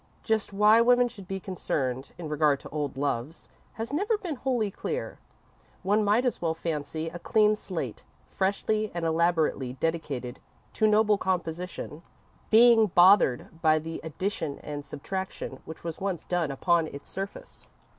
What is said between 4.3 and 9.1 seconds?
wholly clear. One might as well fancy a clean slate, freshly and